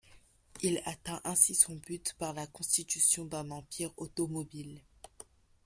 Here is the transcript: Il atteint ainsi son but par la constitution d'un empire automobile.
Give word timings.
Il 0.63 0.81
atteint 0.85 1.21
ainsi 1.25 1.53
son 1.53 1.75
but 1.75 2.15
par 2.17 2.33
la 2.33 2.47
constitution 2.47 3.23
d'un 3.23 3.51
empire 3.51 3.91
automobile. 3.97 4.81